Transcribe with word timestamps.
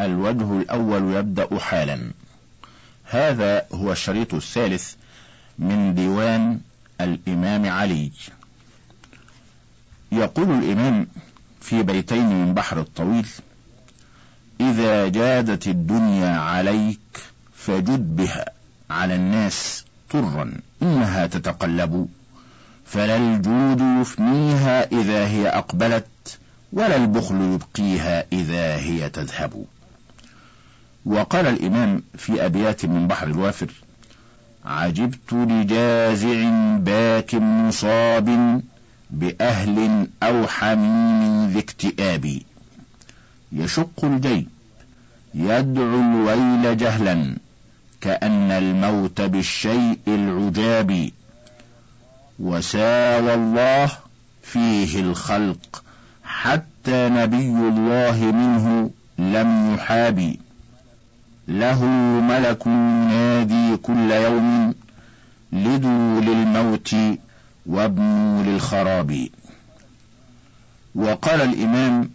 الوجه 0.00 0.58
الأول 0.60 1.14
يبدأ 1.14 1.58
حالا. 1.58 2.10
هذا 3.04 3.66
هو 3.72 3.92
الشريط 3.92 4.34
الثالث 4.34 4.94
من 5.58 5.94
ديوان 5.94 6.60
الإمام 7.00 7.66
علي. 7.66 8.12
يقول 10.12 10.50
الإمام 10.50 11.06
في 11.60 11.82
بيتين 11.82 12.26
من 12.26 12.54
بحر 12.54 12.80
الطويل 12.80 13.26
إذا 14.60 15.08
جادت 15.08 15.68
الدنيا 15.68 16.30
عليك 16.38 17.00
فجد 17.54 18.16
بها 18.16 18.44
على 18.90 19.14
الناس 19.14 19.84
طرا 20.10 20.52
إنها 20.82 21.26
تتقلب 21.26 22.08
فلا 22.84 23.16
الجود 23.16 24.00
يفنيها 24.00 24.84
إذا 24.92 25.26
هي 25.26 25.48
أقبلت 25.48 26.38
ولا 26.72 26.96
البخل 26.96 27.40
يبقيها 27.40 28.24
إذا 28.32 28.76
هي 28.76 29.08
تذهب. 29.10 29.64
وقال 31.04 31.46
الإمام 31.46 32.02
في 32.16 32.46
أبيات 32.46 32.84
من 32.86 33.08
بحر 33.08 33.26
الوافر 33.26 33.70
عجبت 34.64 35.32
لجازع 35.32 36.48
باك 36.78 37.34
مصاب 37.34 38.60
بأهل 39.10 40.08
أو 40.22 40.46
حميم 40.46 41.48
ذي 41.48 41.58
اكتئاب. 41.58 42.40
يشق 43.52 44.04
الجيب 44.04 44.48
يدعو 45.34 46.00
الويل 46.00 46.76
جهلا 46.76 47.36
كأن 48.00 48.50
الموت 48.50 49.20
بالشيء 49.20 49.98
العجاب. 50.08 51.10
وساوى 52.38 53.34
الله 53.34 53.90
فيه 54.42 55.00
الخلق 55.00 55.82
حتى 56.24 57.08
نبي 57.08 57.48
الله 57.48 58.32
منه 58.32 58.90
لم 59.18 59.74
يحاب. 59.74 60.36
له 61.50 61.84
ملك 62.20 62.66
ينادي 62.66 63.76
كل 63.76 64.10
يوم 64.10 64.74
لدوا 65.52 66.20
للموت 66.20 66.94
وابنوا 67.66 68.42
للخراب. 68.42 69.28
وقال 70.94 71.40
الإمام 71.40 72.10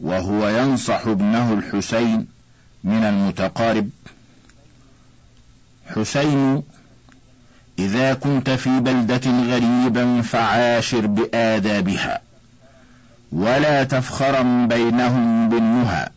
وهو 0.00 0.48
ينصح 0.48 1.06
ابنه 1.06 1.52
الحسين 1.52 2.26
من 2.84 3.04
المتقارب. 3.04 3.90
حسين 5.94 6.62
إذا 7.78 8.14
كنت 8.14 8.50
في 8.50 8.80
بلدة 8.80 9.30
غريبا 9.30 10.22
فعاشر 10.22 11.06
بآدابها 11.06 12.20
ولا 13.32 13.84
تفخرا 13.84 14.66
بينهم 14.66 15.48
بالنهى. 15.48 16.08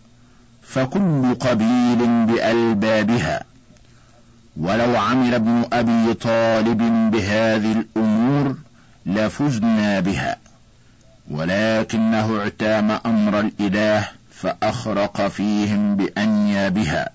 فكل 0.73 1.35
قبيل 1.35 2.25
بألبابها. 2.25 3.43
ولو 4.57 4.97
عمل 4.97 5.33
ابن 5.33 5.65
أبي 5.73 6.13
طالب 6.13 7.11
بهذه 7.11 7.71
الأمور 7.71 8.55
لفزنا 9.05 9.99
بها. 9.99 10.37
ولكنه 11.31 12.39
اعتام 12.39 12.91
أمر 13.05 13.39
الإله 13.39 14.07
فأخرق 14.31 15.27
فيهم 15.27 15.95
بأنيابها. 15.95 17.09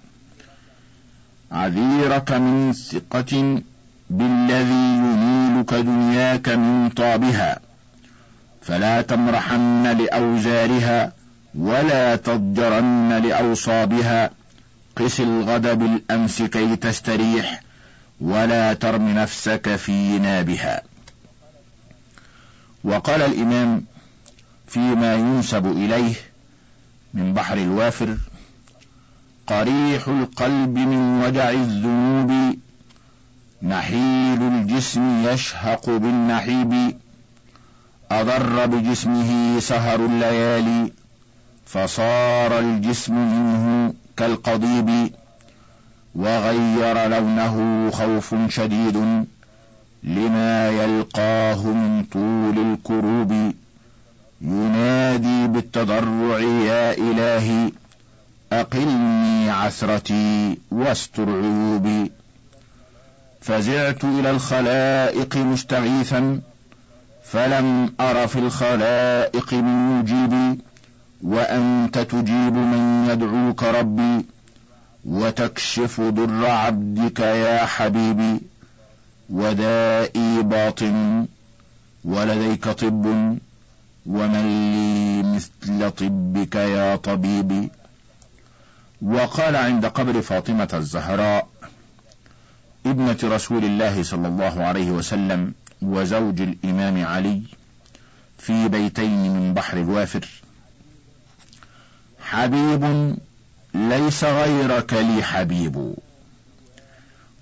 عذيرك 1.52 2.32
من 2.32 2.72
ثقة 2.72 3.62
بالذي 4.10 4.98
ينيلك 4.98 5.74
دنياك 5.74 6.48
من 6.48 6.88
طابها. 6.96 7.58
فلا 8.62 9.02
تمرحن 9.02 9.86
لأوزارها 9.86 11.12
ولا 11.58 12.16
تضجرن 12.16 13.12
لأوصابها. 13.12 14.30
قس 14.96 15.20
الغد 15.20 15.78
بالأمس 15.78 16.42
كي 16.42 16.76
تستريح 16.76 17.60
ولا 18.20 18.72
ترم 18.72 19.08
نفسك 19.08 19.76
في 19.76 20.18
نابها. 20.18 20.82
وقال 22.84 23.22
الإمام 23.22 23.84
فيما 24.66 25.14
ينسب 25.14 25.66
إليه 25.66 26.14
من 27.14 27.34
بحر 27.34 27.56
الوافر 27.56 28.16
قريح 29.46 30.08
القلب 30.08 30.78
من 30.78 31.22
وجع 31.24 31.50
الذنوب 31.50 32.56
نحيل 33.62 34.42
الجسم 34.42 35.26
يشهق 35.26 35.90
بالنحيب. 35.90 36.96
أضر 38.10 38.66
بجسمه 38.66 39.60
سهر 39.60 40.06
الليالي. 40.06 40.92
فصار 41.74 42.58
الجسم 42.58 43.14
منه 43.14 43.94
كالقضيب 44.16 45.10
وغير 46.14 47.08
لونه 47.08 47.90
خوف 47.90 48.34
شديد 48.48 49.24
لما 50.02 50.68
يلقاه 50.68 51.66
من 51.66 52.04
طول 52.12 52.58
الكروب. 52.58 53.52
ينادي 54.40 55.46
بالتضرع 55.46 56.38
يا 56.38 56.92
إلهي 56.92 57.72
أقلني 58.52 59.50
عثرتي 59.50 60.58
واستر 60.70 61.28
عيوبي. 61.28 62.12
فزعت 63.40 64.04
إلى 64.04 64.30
الخلائق 64.30 65.36
مستغيثا 65.36 66.40
فلم 67.24 67.92
أر 68.00 68.26
في 68.26 68.38
الخلائق 68.38 69.52
من 69.52 69.98
مجيبي 69.98 70.58
وأنت 71.24 71.98
تجيب 71.98 72.54
من 72.54 73.08
يدعوك 73.10 73.62
ربي 73.62 74.24
وتكشف 75.04 76.00
ضر 76.00 76.46
عبدك 76.46 77.20
يا 77.20 77.66
حبيبي 77.66 78.40
ودائي 79.30 80.42
باطن 80.42 81.26
ولديك 82.04 82.68
طب 82.68 83.04
ومن 84.06 84.72
لي 84.72 85.22
مثل 85.34 85.90
طبك 85.90 86.54
يا 86.54 86.96
طبيبي 86.96 87.70
وقال 89.02 89.56
عند 89.56 89.86
قبر 89.86 90.20
فاطمة 90.20 90.68
الزهراء 90.74 91.48
ابنة 92.86 93.18
رسول 93.24 93.64
الله 93.64 94.02
صلى 94.02 94.28
الله 94.28 94.64
عليه 94.64 94.90
وسلم 94.90 95.54
وزوج 95.82 96.40
الإمام 96.40 97.04
علي 97.06 97.42
في 98.38 98.68
بيتين 98.68 99.32
من 99.32 99.54
بحر 99.54 99.76
الوافر 99.78 100.43
حبيب 102.24 103.14
ليس 103.74 104.24
غيرك 104.24 104.92
لي 104.92 105.22
حبيب. 105.22 105.94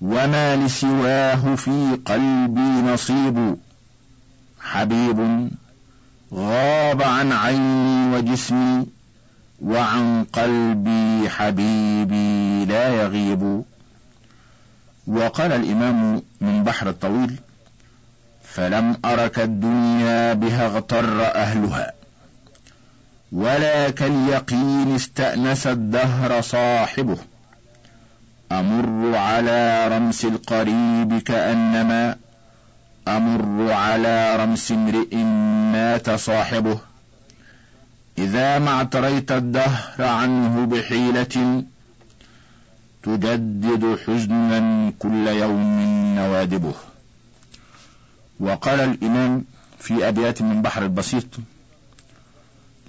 وما 0.01 0.57
لسواه 0.57 1.55
في 1.55 1.99
قلبي 2.07 2.93
نصيب. 2.93 3.57
حبيب 4.61 5.51
غاب 6.35 7.03
عن 7.03 7.33
عيني 7.33 8.17
وجسمي 8.17 8.87
وعن 9.63 10.25
قلبي 10.33 11.29
حبيبي 11.31 12.65
لا 12.65 12.89
يغيب. 12.89 13.65
وقال 15.07 15.53
الإمام 15.53 16.23
من 16.41 16.65
بحر 16.65 16.89
الطويل 16.89 17.37
فلم 18.43 18.97
أرك 19.05 19.39
الدنيا 19.39 20.33
بها 20.33 20.67
اغتر 20.67 21.23
أهلها. 21.27 22.02
ولا 23.33 23.91
كاليقين 23.91 24.95
استأنس 24.95 25.67
الدهر 25.67 26.41
صاحبه. 26.41 27.19
أمر 28.53 29.17
على 29.17 29.89
رمس 29.89 30.25
القريب 30.25 31.19
كأنما 31.19 32.17
أمر 33.09 33.73
على 33.73 34.37
رمس 34.37 34.73
امرئ 34.73 35.17
مات 35.73 36.11
صاحبه. 36.11 36.79
إذا 38.19 38.59
ما 38.59 38.71
اعتريت 38.71 39.33
الدهر 39.33 39.95
عنه 39.99 40.67
بحيلة 40.67 41.65
تجدد 43.03 43.99
حزنا 44.07 44.93
كل 44.99 45.27
يوم 45.27 45.81
نوادبه. 46.17 46.75
وقال 48.41 48.81
الإمام 48.81 49.45
في 49.79 50.09
أبيات 50.09 50.43
من 50.43 50.63
بحر 50.63 50.83
البسيط 50.83 51.25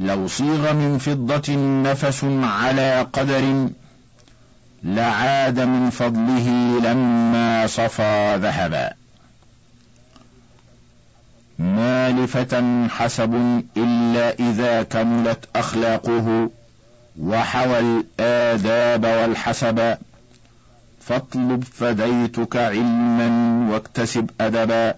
لو 0.03 0.27
صيغ 0.27 0.73
من 0.73 0.97
فضة 0.97 1.55
نفس 1.91 2.25
على 2.44 3.07
قدر 3.13 3.69
لعاد 4.83 5.59
من 5.59 5.89
فضله 5.89 6.79
لما 6.83 7.67
صفى 7.67 8.39
ذهبا. 8.41 8.94
ما 11.59 12.09
لفتى 12.09 12.88
حسب 12.89 13.63
إلا 13.77 14.33
إذا 14.39 14.83
كملت 14.83 15.45
أخلاقه 15.55 16.50
وحوى 17.19 17.79
الآداب 17.79 19.05
والحسب. 19.05 19.97
فاطلب 21.00 21.63
فديتك 21.63 22.55
علما 22.57 23.29
واكتسب 23.71 24.29
أدبا. 24.41 24.94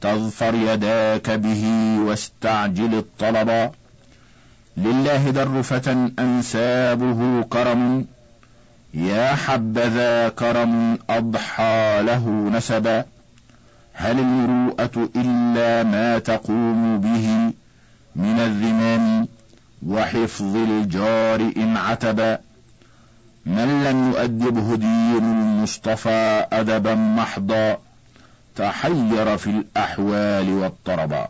تظفر 0.00 0.54
يداك 0.54 1.30
به 1.30 1.64
واستعجل 2.00 2.94
الطلبا 2.94 3.70
لله 4.76 5.30
در 5.30 5.62
فتى 5.62 6.10
أنسابه 6.18 7.42
كرم 7.42 8.06
يا 8.94 9.34
حبذا 9.34 10.28
كرم 10.28 10.98
أضحى 11.10 12.02
له 12.02 12.50
نسبا 12.52 13.04
هل 13.94 14.18
المروءة 14.18 15.10
إلا 15.16 15.82
ما 15.82 16.18
تقوم 16.18 17.00
به 17.00 17.52
من 18.16 18.38
الذمام 18.40 19.28
وحفظ 19.86 20.56
الجار 20.56 21.40
إن 21.56 21.76
عتبا 21.76 22.38
من 23.46 23.84
لم 23.84 24.12
يؤدبه 24.12 24.76
دين 24.76 25.24
المصطفى 25.24 26.46
أدبا 26.52 26.94
محضا 26.94 27.78
تحير 28.56 29.36
في 29.36 29.50
الأحوال 29.50 30.50
والطربا 30.50 31.28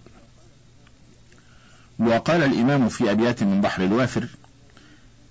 وقال 1.99 2.43
الإمام 2.43 2.89
في 2.89 3.11
أبيات 3.11 3.43
من 3.43 3.61
بحر 3.61 3.85
الوافر 3.85 4.27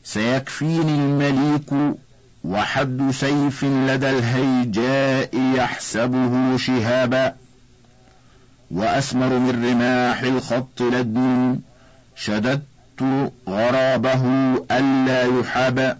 سيكفيني 0.03 0.95
المليك 0.95 1.95
وحد 2.43 3.11
سيف 3.11 3.63
لدى 3.63 4.09
الهيجاء 4.09 5.37
يحسبه 5.55 6.57
شهابا 6.57 7.35
وأسمر 8.71 9.39
من 9.39 9.65
رماح 9.65 10.21
الخط 10.21 10.81
لدن 10.81 11.59
شددت 12.15 12.61
غرابه 13.49 14.23
ألا 14.71 15.39
يحابا 15.39 15.97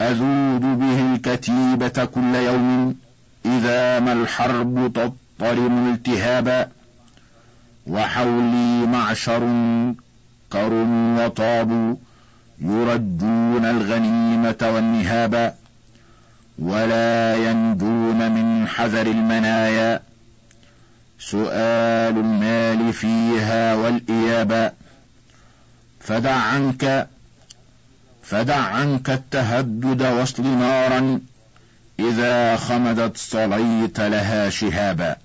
أذود 0.00 0.60
به 0.60 1.14
الكتيبة 1.14 2.04
كل 2.04 2.34
يوم 2.34 2.96
إذا 3.46 4.00
ما 4.00 4.12
الحرب 4.12 4.92
تضطرم 4.94 5.92
التهابا. 5.92 6.68
وحولي 7.86 8.86
معشر 8.86 9.40
كر 10.52 10.72
وطاب 11.18 11.96
يرجون 12.58 13.64
الغنيمة 13.64 14.70
والنهابا 14.74 15.54
ولا 16.58 17.36
ينجون 17.36 18.32
من 18.32 18.68
حذر 18.68 19.06
المنايا. 19.06 20.00
سؤال 21.18 22.18
المال 22.18 22.92
فيها 22.92 23.74
والإيابا 23.74 24.72
فدع 26.00 26.34
عنك 26.34 27.08
فدع 28.22 28.56
عنك 28.56 29.10
التهدد 29.10 30.02
واصل 30.02 30.42
نارا 30.42 31.20
إذا 32.00 32.56
خمدت 32.56 33.16
صليت 33.16 34.00
لها 34.00 34.50
شهابا. 34.50 35.16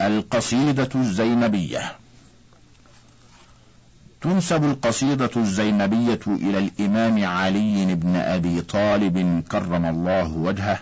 القصيدة 0.00 0.88
الزينبية. 0.94 1.92
تنسب 4.20 4.64
القصيدة 4.64 5.30
الزينبية 5.36 6.20
إلى 6.26 6.58
الإمام 6.58 7.24
علي 7.24 7.94
بن 7.94 8.16
أبي 8.16 8.60
طالب 8.60 9.44
كرم 9.50 9.86
الله 9.86 10.28
وجهه 10.32 10.78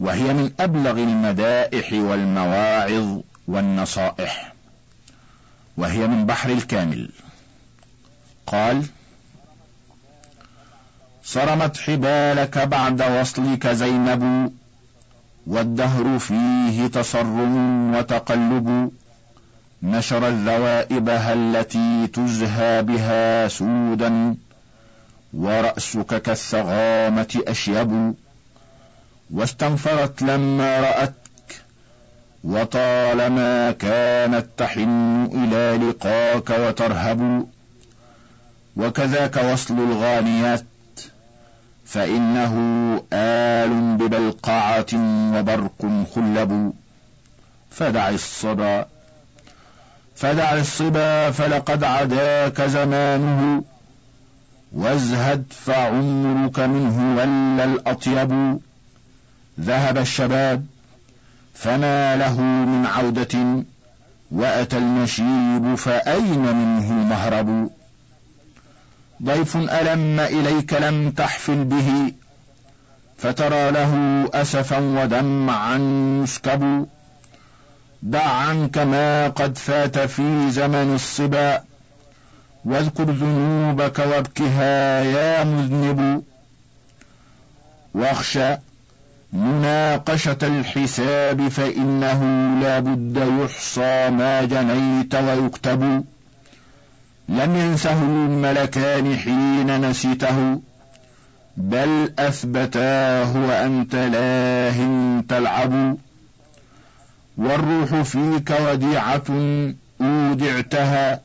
وهي 0.00 0.34
من 0.34 0.52
أبلغ 0.60 0.90
المدائح 0.90 1.92
والمواعظ 1.92 3.20
والنصائح 3.48 4.52
وهي 5.76 6.06
من 6.06 6.26
بحر 6.26 6.50
الكامل. 6.50 7.10
قال 8.46 8.86
صرمت 11.24 11.76
حبالك 11.76 12.58
بعد 12.58 13.02
وصلك 13.02 13.66
زينب 13.66 14.52
والدهر 15.46 16.18
فيه 16.18 16.86
تصرم 16.86 17.94
وتقلب 17.94 18.90
نشر 19.82 20.28
الذوائبها 20.28 21.32
التي 21.32 22.06
تزهى 22.06 22.82
بها 22.82 23.48
سودا 23.48 24.36
ورأسك 25.32 26.22
كالثغامة 26.22 27.42
أشيب 27.48 28.14
واستنفرت 29.30 30.22
لما 30.22 30.80
رأتك 30.80 31.62
وطالما 32.44 33.70
كانت 33.70 34.46
تحن 34.56 35.28
إلى 35.32 35.86
لقاك 35.86 36.50
وترهب 36.50 37.46
وكذاك 38.76 39.36
وصل 39.36 39.74
الغانيات 39.78 40.64
فإنه 41.92 42.54
آل 43.12 43.96
ببلقعة 43.96 44.86
وبرق 45.34 46.06
خلب. 46.14 46.72
فدع 47.70 48.08
الصبا. 48.08 48.86
فدع 50.16 50.54
الصبا 50.54 51.30
فلقد 51.30 51.84
عداك 51.84 52.62
زمانه. 52.62 53.64
وازهد 54.72 55.44
فعمرك 55.50 56.58
منه 56.58 57.16
ولى 57.16 57.64
الأطيب. 57.64 58.60
ذهب 59.60 59.98
الشباب 59.98 60.66
فما 61.54 62.16
له 62.16 62.40
من 62.40 62.86
عودة. 62.86 63.64
وأتى 64.30 64.78
المشيب 64.78 65.74
فأين 65.74 66.42
منه 66.42 66.92
مهرب 66.92 67.70
ضيف 69.24 69.56
ألم 69.56 70.20
إليك 70.20 70.72
لم 70.72 71.10
تحفل 71.10 71.64
به 71.64 72.12
فترى 73.18 73.70
له 73.70 74.24
أسفا 74.34 74.78
ودمعا 74.78 75.78
يسكب 76.24 76.86
دع 78.02 78.22
عنك 78.22 78.78
ما 78.78 79.28
قد 79.28 79.58
فات 79.58 79.98
في 79.98 80.50
زمن 80.50 80.94
الصبا 80.94 81.62
واذكر 82.64 83.04
ذنوبك 83.04 83.98
وابكها 83.98 85.02
يا 85.04 85.44
مذنب. 85.44 86.22
واخشى 87.94 88.56
مناقشة 89.32 90.38
الحساب 90.42 91.48
فإنه 91.48 92.20
لا 92.60 92.78
بد 92.78 93.42
يحصى 93.42 94.10
ما 94.10 94.44
جنيت 94.44 95.14
ويكتب. 95.14 96.04
لم 97.28 97.56
ينسه 97.56 98.02
الملكان 98.02 99.16
حين 99.16 99.90
نسيته 99.90 100.60
بل 101.56 102.12
أثبتاه 102.18 103.36
وأنت 103.36 103.94
لاه 103.94 105.20
تلعب. 105.28 105.96
والروح 107.38 108.02
فيك 108.02 108.52
وديعة 108.68 109.22
أودعتها 110.00 111.20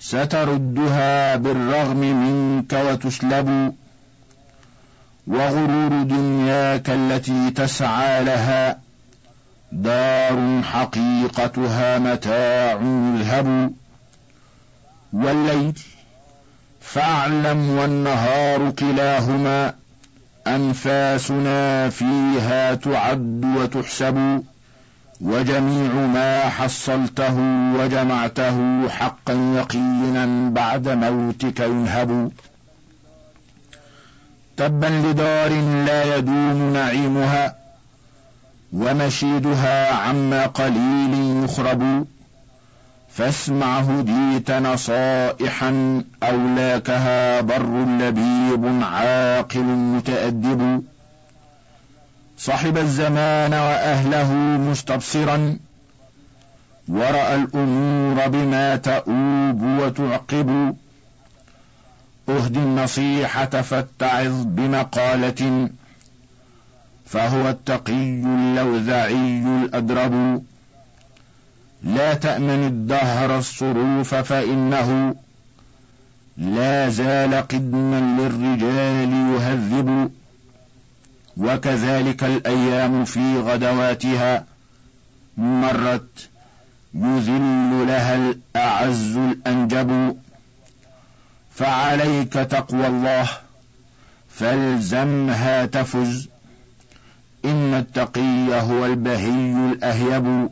ستردها 0.00 1.36
بالرغم 1.36 1.96
منك 1.96 2.72
وتسلب. 2.72 3.74
وغرور 5.26 6.02
دنياك 6.02 6.90
التي 6.90 7.50
تسعى 7.50 8.24
لها 8.24 8.78
دار 9.72 10.62
حقيقتها 10.62 11.98
متاع 11.98 12.72
يذهب 12.72 13.72
والليل 15.12 15.80
فأعلم 16.80 17.70
والنهار 17.70 18.70
كلاهما 18.70 19.74
أنفاسنا 20.46 21.88
فيها 21.88 22.74
تعد 22.74 23.44
وتحسب 23.56 24.42
وجميع 25.20 25.92
ما 25.92 26.40
حصلته 26.40 27.36
وجمعته 27.78 28.88
حقا 28.88 29.32
يقينا 29.56 30.50
بعد 30.50 30.88
موتك 30.88 31.60
ينهب. 31.60 32.32
تبا 34.56 34.86
لدار 34.86 35.50
لا 35.86 36.16
يدوم 36.16 36.72
نعيمها 36.72 37.56
ومشيدها 38.72 39.94
عما 39.94 40.46
قليل 40.46 41.44
يخرب. 41.44 42.06
فاسمع 43.18 43.78
هديت 43.78 44.50
نصائحا 44.50 46.02
أولاكها 46.22 47.40
بر 47.40 47.84
لبيب 47.84 48.82
عاقل 48.82 49.62
متأدب. 49.62 50.82
صحب 52.38 52.78
الزمان 52.78 53.52
وأهله 53.52 54.32
مستبصرا. 54.70 55.58
ورأى 56.88 57.34
الأمور 57.34 58.28
بما 58.28 58.76
تؤوب 58.76 59.62
وتعقب. 59.62 60.76
اهدي 62.28 62.58
النصيحة 62.58 63.62
فاتعظ 63.62 64.44
بمقالة. 64.44 65.70
فهو 67.06 67.48
التقي 67.48 67.92
اللوذعي 67.92 69.42
الأدرب. 69.64 70.42
لا 71.82 72.14
تأمن 72.14 72.66
الدهر 72.66 73.38
الصروف 73.38 74.14
فإنه 74.14 75.14
لا 76.36 76.88
زال 76.88 77.34
قدما 77.34 78.20
للرجال 78.20 79.12
يهذب 79.12 80.10
وكذلك 81.36 82.24
الأيام 82.24 83.04
في 83.04 83.38
غدواتها 83.38 84.44
مرت 85.36 86.28
يذل 86.94 87.86
لها 87.88 88.16
الأعز 88.16 89.16
الأنجب 89.16 90.16
فعليك 91.54 92.32
تقوى 92.32 92.86
الله 92.86 93.28
فالزمها 94.30 95.66
تفز 95.66 96.28
إن 97.44 97.74
التقي 97.74 98.60
هو 98.60 98.86
البهي 98.86 99.72
الأهيب 99.72 100.48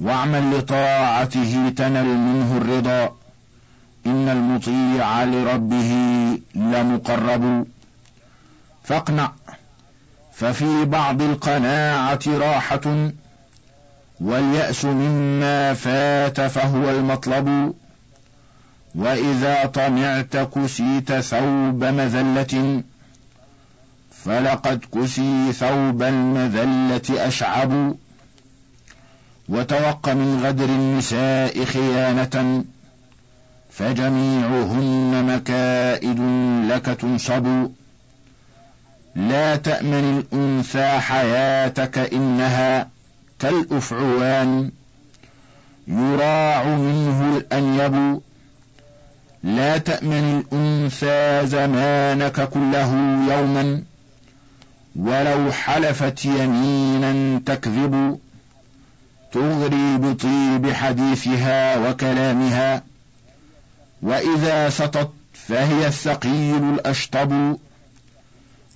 واعمل 0.00 0.58
لطاعته 0.58 1.72
تنل 1.76 2.16
منه 2.16 2.56
الرضا. 2.56 3.16
إن 4.06 4.28
المطيع 4.28 5.24
لربه 5.24 5.92
لمقرب. 6.54 7.66
فاقنع. 8.84 9.32
ففي 10.32 10.84
بعض 10.84 11.22
القناعة 11.22 12.20
راحة. 12.26 13.10
واليأس 14.20 14.84
مما 14.84 15.74
فات 15.74 16.40
فهو 16.40 16.90
المطلب. 16.90 17.74
وإذا 18.94 19.64
طمعت 19.64 20.36
كسيت 20.36 21.12
ثوب 21.12 21.84
مذلة. 21.84 22.82
فلقد 24.24 24.84
كسي 24.94 25.52
ثوب 25.52 26.02
المذلة 26.02 27.26
أشعب. 27.28 27.94
وتوق 29.50 30.08
من 30.08 30.42
غدر 30.44 30.64
النساء 30.64 31.64
خيانة 31.64 32.64
فجميعهن 33.70 35.24
مكائد 35.26 36.20
لك 36.70 36.86
تنصب. 36.86 37.68
لا 39.16 39.56
تأمن 39.56 40.24
الأنثى 40.32 40.98
حياتك 41.00 41.98
إنها 41.98 42.88
كالأفعوان 43.38 44.70
يراع 45.88 46.64
منه 46.64 47.36
الأنيب. 47.36 48.20
لا 49.42 49.78
تأمن 49.78 50.44
الأنثى 50.52 51.46
زمانك 51.46 52.48
كله 52.48 52.90
يوما 53.30 53.82
ولو 54.96 55.52
حلفت 55.52 56.24
يمينا 56.24 57.40
تكذب. 57.46 58.18
تغري 59.32 59.96
بطيب 59.96 60.72
حديثها 60.72 61.88
وكلامها 61.88 62.82
وإذا 64.02 64.70
سطت 64.70 65.10
فهي 65.32 65.86
الثقيل 65.86 66.74
الأشطب. 66.74 67.56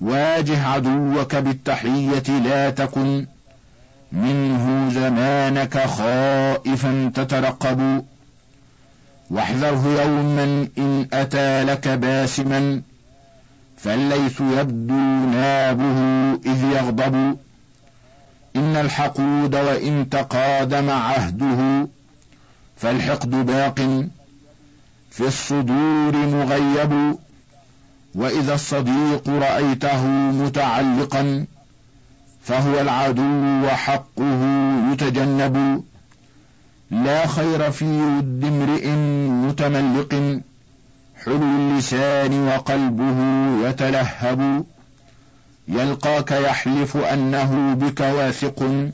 واجه 0.00 0.66
عدوك 0.66 1.36
بالتحية 1.36 2.38
لا 2.44 2.70
تكن 2.70 3.26
منه 4.12 4.90
زمانك 4.92 5.78
خائفا 5.78 7.12
تترقب. 7.14 8.04
واحذره 9.30 10.02
يوما 10.02 10.68
إن 10.78 11.08
أتى 11.12 11.64
لك 11.64 11.88
باسما 11.88 12.82
فالليث 13.76 14.40
يبدو 14.40 15.30
نابه 15.30 15.98
إذ 16.46 16.64
يغضب. 16.64 17.36
إن 18.56 18.76
الحقود 18.76 19.54
وإن 19.54 20.08
تقادم 20.10 20.90
عهده 20.90 21.88
فالحقد 22.76 23.30
باق 23.30 23.80
في 25.10 25.26
الصدور 25.26 26.16
مغيب 26.16 27.16
وإذا 28.14 28.54
الصديق 28.54 29.28
رأيته 29.28 30.06
متعلقا 30.06 31.46
فهو 32.42 32.80
العدو 32.80 33.64
وحقه 33.66 34.42
يتجنب. 34.92 35.84
لا 36.90 37.26
خير 37.26 37.70
في 37.70 37.84
ود 37.84 38.44
امرئ 38.44 38.88
متملق 39.46 40.40
حلو 41.24 41.42
اللسان 41.42 42.48
وقلبه 42.48 43.18
يتلهب. 43.68 44.64
يلقاك 45.68 46.30
يحلف 46.30 46.96
أنه 46.96 47.74
بك 47.74 48.00
واثق 48.00 48.90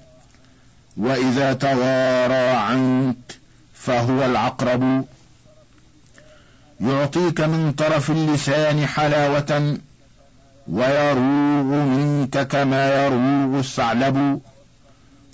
وإذا 0.97 1.53
توارى 1.53 2.57
عنك 2.57 3.17
فهو 3.75 4.25
العقرب. 4.25 5.05
يعطيك 6.81 7.41
من 7.41 7.73
طرف 7.73 8.11
اللسان 8.11 8.87
حلاوة 8.87 9.79
ويروغ 10.69 11.85
منك 11.85 12.47
كما 12.49 13.05
يروغ 13.05 13.59
الثعلب. 13.59 14.41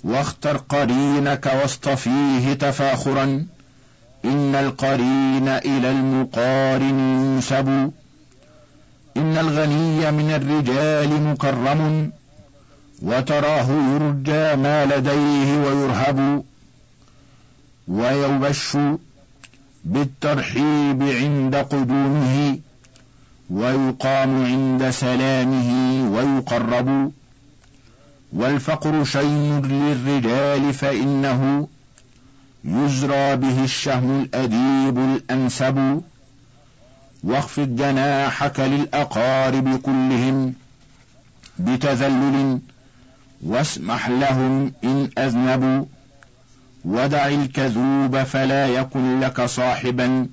واختر 0.03 0.57
قرينك 0.57 1.45
واصطفيه 1.61 2.53
تفاخرا 2.53 3.45
إن 4.25 4.55
القرين 4.55 5.47
إلى 5.47 5.91
المقارن 5.91 6.99
ينسب 6.99 7.91
إن 9.17 9.37
الغني 9.37 10.11
من 10.11 10.31
الرجال 10.31 11.23
مكرم 11.23 12.11
وتراه 13.01 13.67
يرجى 13.93 14.55
ما 14.55 14.85
لديه 14.85 15.57
ويرهب 15.65 16.43
ويبش 17.87 18.77
بالترحيب 19.85 21.03
عند 21.03 21.55
قدومه 21.55 22.59
ويقام 23.49 24.45
عند 24.45 24.89
سلامه 24.89 25.69
ويقرب 26.15 27.11
والفقر 28.33 29.03
شين 29.03 29.61
للرجال 29.61 30.73
فإنه 30.73 31.67
يزرى 32.65 33.35
به 33.35 33.63
الشهم 33.63 34.21
الأديب 34.21 34.97
الأنسب 34.97 36.01
واخفض 37.23 37.75
جناحك 37.75 38.59
للأقارب 38.59 39.79
كلهم 39.81 40.53
بتذلل 41.59 42.59
واسمح 43.43 44.09
لهم 44.09 44.71
إن 44.83 45.09
أذنبوا 45.17 45.85
ودع 46.85 47.27
الكذوب 47.27 48.23
فلا 48.23 48.67
يكن 48.67 49.19
لك 49.19 49.45
صاحبا 49.45 50.27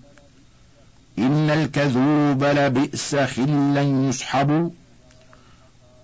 إن 1.18 1.50
الكذوب 1.50 2.44
لبئس 2.44 3.16
خلا 3.16 3.82
يسحب 3.82 4.72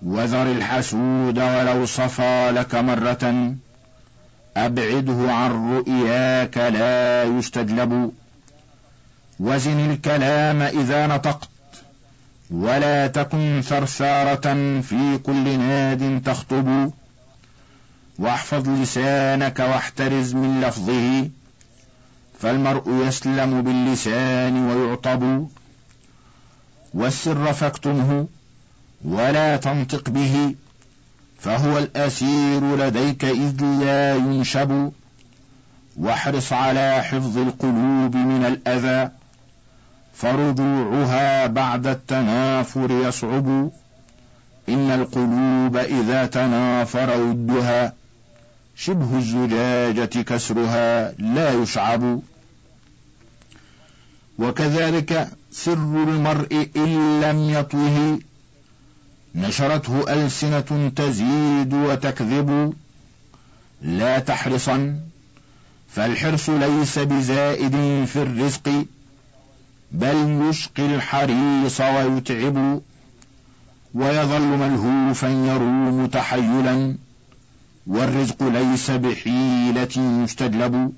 وذر 0.01 0.51
الحسود 0.51 1.39
ولو 1.39 1.85
صفى 1.85 2.51
لك 2.51 2.75
مرة 2.75 3.53
أبعده 4.57 5.33
عن 5.33 5.73
رؤياك 5.75 6.57
لا 6.57 7.23
يستجلب 7.23 8.11
وزن 9.41 9.91
الكلام 9.91 10.61
إذا 10.61 11.07
نطقت 11.07 11.49
ولا 12.51 13.07
تكن 13.07 13.61
ثرثارة 13.65 14.81
في 14.81 15.17
كل 15.17 15.59
ناد 15.59 16.21
تخطب. 16.25 16.91
واحفظ 18.19 18.69
لسانك 18.69 19.59
واحترز 19.59 20.33
من 20.33 20.61
لفظه 20.61 21.29
فالمرء 22.39 23.05
يسلم 23.07 23.61
باللسان 23.61 24.69
ويعطب. 24.69 25.47
والسر 26.93 27.53
فاكتمه 27.53 28.27
ولا 29.05 29.57
تنطق 29.57 30.09
به 30.09 30.55
فهو 31.39 31.77
الأسير 31.77 32.75
لديك 32.75 33.25
إذ 33.25 33.63
لا 33.63 34.15
ينشب. 34.15 34.91
واحرص 35.97 36.53
على 36.53 37.03
حفظ 37.03 37.37
القلوب 37.37 38.15
من 38.15 38.45
الأذى. 38.45 39.20
فرجوعها 40.13 41.47
بعد 41.47 41.87
التنافر 41.87 42.91
يصعب 42.91 43.71
إن 44.69 44.91
القلوب 44.91 45.77
إذا 45.77 46.25
تنافر 46.25 47.21
ودها 47.21 47.93
شبه 48.75 49.17
الزجاجة 49.17 50.21
كسرها 50.21 51.11
لا 51.11 51.53
يشعب 51.53 52.21
وكذلك 54.39 55.29
سر 55.51 55.73
المرء 56.03 56.69
إن 56.75 57.21
لم 57.21 57.49
يطوه 57.49 58.19
نشرته 59.35 60.13
ألسنة 60.13 60.91
تزيد 60.95 61.73
وتكذب 61.73 62.73
لا 63.81 64.19
تحرصا 64.19 64.99
فالحرص 65.89 66.49
ليس 66.49 66.99
بزائد 66.99 68.05
في 68.05 68.15
الرزق 68.15 68.85
بل 69.91 70.47
يشقي 70.49 70.95
الحريص 70.95 71.81
ويتعب 71.81 72.81
ويظل 73.93 74.41
ملهوفا 74.41 75.27
يروم 75.27 76.07
تحيلا 76.07 76.95
والرزق 77.87 78.43
ليس 78.43 78.91
بحيلة 78.91 80.23
يستجلب 80.23 80.93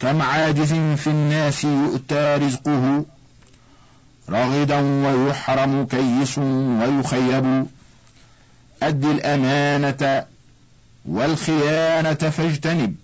كم 0.00 0.22
عاجز 0.22 0.72
في 0.72 1.06
الناس 1.06 1.64
يؤتى 1.64 2.38
رزقه 2.42 3.04
رغدا 4.30 4.80
ويحرم 4.80 5.86
كيس 5.86 6.38
ويخيب 6.38 7.66
أد 8.82 9.04
الأمانة 9.04 10.24
والخيانة 11.06 12.14
فاجتنب 12.14 12.94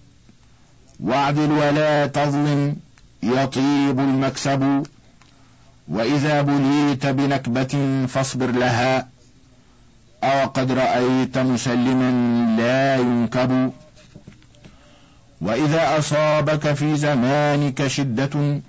واعدل 1.00 1.52
ولا 1.52 2.06
تظلم 2.06 2.76
يطيب 3.22 4.00
المكسب 4.00 4.86
وإذا 5.88 6.42
بليت 6.42 7.06
بنكبة 7.06 8.06
فاصبر 8.08 8.50
لها 8.50 9.08
أو 10.24 10.46
قد 10.48 10.72
رأيت 10.72 11.38
مسلما 11.38 12.10
لا 12.56 12.96
ينكب. 12.96 13.72
وإذا 15.40 15.98
أصابك 15.98 16.72
في 16.72 16.96
زمانك 16.96 17.86
شدة 17.86 18.60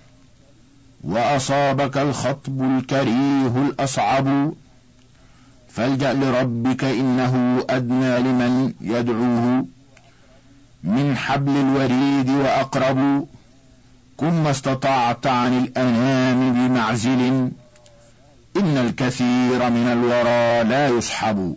وأصابك 1.04 1.98
الخطب 1.98 2.62
الكريه 2.62 3.48
الأصعب 3.68 4.54
فالجأ 5.70 6.14
لربك 6.14 6.84
إنه 6.84 7.66
أدنى 7.70 8.20
لمن 8.20 8.74
يدعوه 8.82 9.66
من 10.84 11.18
حبل 11.18 11.52
الوريد 11.52 12.30
وأقرب. 12.30 13.28
كن 14.18 14.44
ما 14.44 14.52
استطعت 14.52 15.28
عن 15.28 15.58
الأنام 15.58 16.54
بمعزل 16.54 17.52
إن 18.58 18.78
الكثير 18.78 19.70
من 19.70 19.88
الورى 19.88 20.70
لا 20.70 20.88
يصحب 20.88 21.56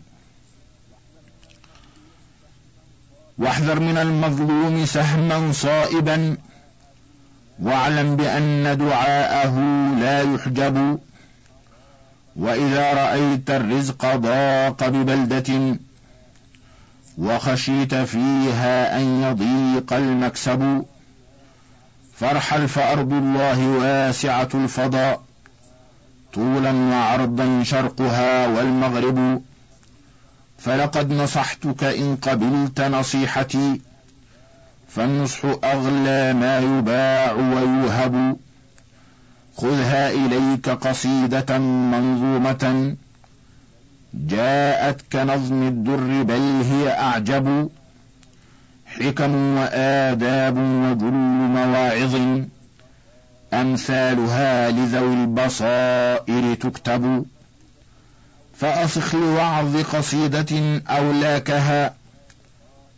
واحذر 3.38 3.80
من 3.80 3.96
المظلوم 3.96 4.86
سهما 4.86 5.52
صائبا 5.52 6.36
واعلم 7.62 8.16
بأن 8.16 8.78
دعاءه 8.78 9.58
لا 10.00 10.34
يحجب. 10.34 10.98
وإذا 12.36 12.92
رأيت 12.92 13.50
الرزق 13.50 14.16
ضاق 14.16 14.88
ببلدة 14.88 15.76
وخشيت 17.18 17.94
فيها 17.94 19.00
أن 19.00 19.22
يضيق 19.22 19.92
المكسب. 19.92 20.84
فارحل 22.20 22.68
فأرض 22.68 23.12
الله 23.12 23.68
واسعة 23.68 24.48
الفضاء 24.54 25.20
طولا 26.34 26.72
وعرضا 26.72 27.62
شرقها 27.62 28.46
والمغرب. 28.46 29.42
فلقد 30.58 31.12
نصحتك 31.12 31.84
إن 31.84 32.16
قبلت 32.16 32.80
نصيحتي 32.80 33.80
فالنصح 34.88 35.44
أغلى 35.64 36.32
ما 36.32 36.58
يباع 36.58 37.32
ويوهب. 37.32 38.36
خذها 39.56 40.10
إليك 40.10 40.68
قصيدة 40.68 41.58
منظومة 41.58 42.94
جاءت 44.14 45.00
كنظم 45.12 45.62
الدر 45.62 46.22
بل 46.22 46.62
هي 46.64 46.88
أعجب. 46.88 47.70
حكم 48.90 49.56
وآداب 49.56 50.56
وجل 50.56 51.12
مواعظ 51.54 52.40
أمثالها 53.52 54.70
لذوي 54.70 55.14
البصائر 55.14 56.54
تكتب. 56.54 57.24
فأصخ 58.54 59.14
لوعظ 59.14 59.76
قصيدة 59.76 60.80
أولاكها. 60.88 61.94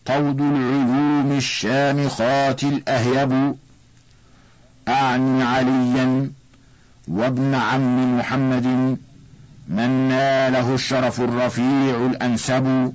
طود 0.07 0.41
العلوم 0.41 1.33
الشامخات 1.37 2.63
الأهيب. 2.63 3.55
أعني 4.89 5.43
عليا 5.43 6.31
وابن 7.09 7.55
عم 7.55 8.19
محمد 8.19 8.67
من 9.69 10.09
ناله 10.09 10.75
الشرف 10.75 11.21
الرفيع 11.21 12.07
الأنسب. 12.07 12.93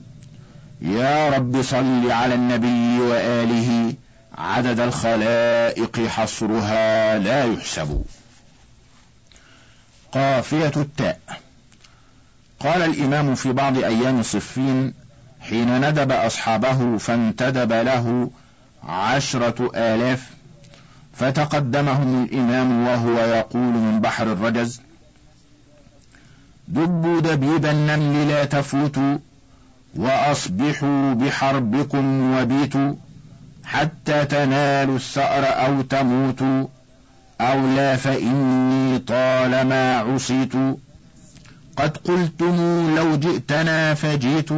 يا 0.82 1.30
رب 1.30 1.62
صل 1.62 2.12
على 2.12 2.36
النبي 2.36 3.00
وآله. 3.00 3.94
عدد 4.38 4.80
الخلائق 4.80 6.08
حصرها 6.08 7.18
لا 7.18 7.44
يحسب. 7.44 8.04
قافية 10.12 10.72
التاء. 10.78 11.20
قال 12.60 12.82
الإمام 12.82 13.36
في 13.36 13.54
بعض 13.54 13.78
أيام 13.78 14.24
صفين 14.24 14.94
حين 15.42 15.90
ندب 15.90 16.12
أصحابه 16.12 16.98
فانتدب 16.98 17.74
له 17.74 18.30
عشرة 18.84 19.72
آلاف 19.76 20.30
فتقدمهم 21.14 22.24
الإمام 22.24 22.88
وهو 22.88 23.20
يقول 23.20 23.62
من 23.62 24.02
بحر 24.02 24.24
الرجز 24.32 24.82
دبوا 26.68 27.20
دبيب 27.22 27.66
النمل 27.66 28.28
لا 28.30 28.46
تفوتوا 28.46 29.18
وأصبحوا 29.98 31.14
بحربكم 31.14 32.34
وبيتوا 32.34 32.94
حتى 33.64 34.26
تنالوا 34.26 34.96
الثأر 34.96 35.44
أو 35.66 35.82
تموتوا 35.82 36.66
أو 37.42 37.68
لا 37.68 37.96
فإني 37.96 39.00
طالما 39.00 39.98
عصيت 39.98 40.54
قد 41.78 41.98
قلتم 41.98 42.56
لو 42.96 43.16
جئتنا 43.16 43.94
فجيت 43.94 44.50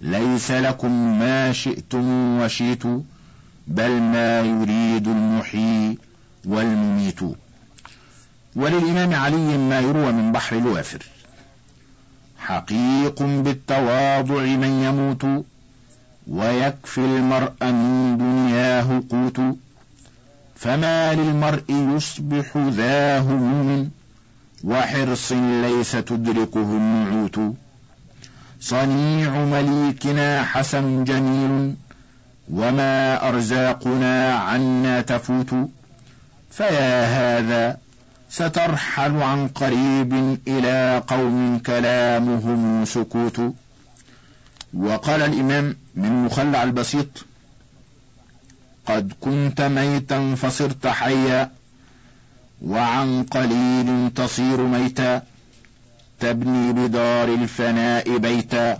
ليس 0.00 0.50
لكم 0.50 1.18
ما 1.18 1.52
شئتم 1.52 2.38
وشيت 2.40 2.82
بل 3.68 3.90
ما 3.90 4.40
يريد 4.40 5.08
المحيي 5.08 5.98
والمميت 6.44 7.20
وللإمام 8.56 9.14
علي 9.14 9.58
ما 9.58 9.80
يروى 9.80 10.12
من 10.12 10.32
بحر 10.32 10.56
الوافر 10.56 11.02
حقيق 12.46 13.22
بالتواضع 13.22 14.42
من 14.42 14.82
يموت 14.86 15.44
ويكفي 16.28 16.98
المرء 16.98 17.64
من 17.64 18.16
دنياه 18.18 19.02
قوت 19.10 19.56
فما 20.56 21.14
للمرء 21.14 21.64
يصبح 21.68 22.56
ذا 22.56 23.20
هموم 23.20 23.90
وحرص 24.64 25.32
ليس 25.32 25.92
تدركه 25.92 26.62
النعوت 26.62 27.54
صنيع 28.60 29.44
مليكنا 29.44 30.42
حسن 30.42 31.04
جميل 31.04 31.74
وما 32.52 33.28
أرزاقنا 33.28 34.34
عنا 34.34 35.00
تفوت. 35.00 35.54
فيا 36.50 37.04
هذا 37.04 37.76
سترحل 38.32 39.22
عن 39.22 39.48
قريب 39.48 40.38
إلى 40.48 41.02
قوم 41.06 41.58
كلامهم 41.58 42.84
سكوت. 42.84 43.54
وقال 44.74 45.22
الإمام 45.22 45.76
من 45.94 46.24
مخلع 46.24 46.62
البسيط 46.62 47.24
قد 48.86 49.12
كنت 49.20 49.60
ميتا 49.60 50.34
فصرت 50.34 50.86
حيا 50.86 51.50
وعن 52.62 53.22
قليل 53.22 54.10
تصير 54.14 54.62
ميتا 54.62 55.22
تبني 56.20 56.72
بدار 56.72 57.28
الفناء 57.28 58.18
بيتا 58.18 58.78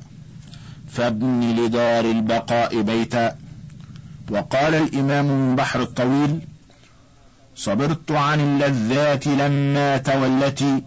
فابن 0.90 1.40
لدار 1.40 2.04
البقاء 2.04 2.82
بيتا. 2.82 3.36
وقال 4.30 4.74
الإمام 4.74 5.24
من 5.24 5.56
بحر 5.56 5.82
الطويل 5.82 6.40
صبرت 7.56 8.12
عن 8.12 8.40
اللذات 8.40 9.26
لما 9.26 9.96
تولتي 9.96 10.82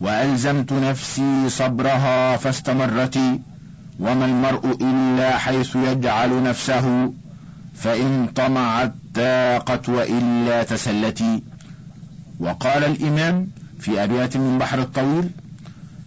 وألزمت 0.00 0.72
نفسي 0.72 1.48
صبرها 1.48 2.36
فاستمرت 2.36 3.18
وما 4.00 4.24
المرء 4.24 4.78
إلا 4.80 5.38
حيث 5.38 5.76
يجعل 5.76 6.42
نفسه 6.42 7.12
فإن 7.74 8.28
طمعت 8.36 8.94
تاقت 9.14 9.88
وإلا 9.88 10.62
تسلتي 10.62 11.42
وقال 12.40 12.84
الإمام 12.84 13.48
في 13.80 14.04
أبيات 14.04 14.36
من 14.36 14.58
بحر 14.58 14.78
الطويل 14.78 15.30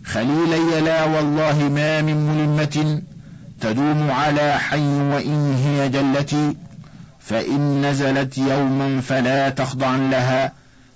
خليلي 0.06 0.82
لا 0.82 1.04
والله 1.04 1.70
ما 1.70 2.02
من 2.02 2.18
ملمة 2.28 3.02
تدوم 3.62 4.12
على 4.12 4.54
حي 4.60 4.80
وإن 4.80 5.54
هي 5.54 5.90
جلتي 5.90 6.56
فإن 7.26 7.86
نزلت 7.86 8.38
يوما 8.38 9.02
فلا 9.02 9.50
تخضع 9.50 9.96
لها 9.96 10.52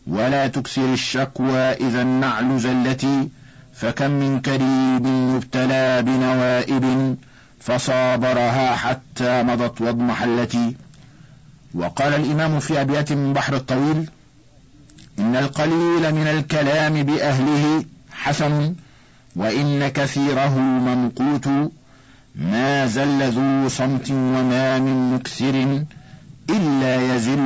ولا 0.08 0.48
تكسر 0.48 0.94
الشكوى 0.94 1.60
إذا 1.60 2.02
النعل 2.02 2.60
زلتي 2.60 3.30
فكم 3.74 4.12
من 4.12 4.42
كريم 4.42 5.36
يبتلى 5.36 6.02
بنوائب 6.02 7.16
فصابرها 7.60 8.76
حتى 8.76 9.44
مضت 9.44 9.82
واضمحلتي 9.82 10.76
وقال 11.74 12.14
الإمام 12.14 12.60
في 12.60 12.82
أبيات 12.82 13.12
من 13.14 13.34
بحر 13.34 13.56
الطويل 13.56 14.10
إن 15.20 15.36
القليل 15.36 16.16
من 16.16 16.28
الكلام 16.28 17.04
بأهله 17.04 17.86
حسن 18.12 18.76
وإن 19.36 19.88
كثيره 19.88 20.60
ممقوت 20.60 21.48
ما 22.36 22.88
زل 22.88 23.32
ذو 23.32 23.70
صمت 23.70 24.12
وما 24.12 24.80
من 24.80 25.14
مكثر 25.14 25.84
إلا 26.50 27.16
يزل 27.16 27.40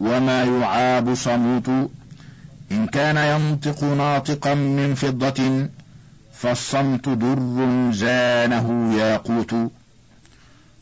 وما 0.00 0.44
يعاب 0.44 1.14
صموت. 1.14 1.68
إن 2.72 2.86
كان 2.86 3.16
ينطق 3.16 3.84
ناطقا 3.84 4.54
من 4.54 4.94
فضة 4.94 5.68
فالصمت 6.32 7.08
در 7.08 7.92
زانه 7.92 8.94
ياقوت. 8.98 9.54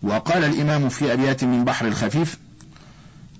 وقال 0.03 0.45
الإمام 0.45 0.89
في 0.89 1.13
أبيات 1.13 1.45
من 1.45 1.65
بحر 1.65 1.87
الخفيف 1.87 2.39